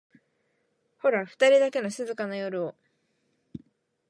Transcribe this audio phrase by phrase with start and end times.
[1.03, 2.75] ホラふたりだけの静かな夜を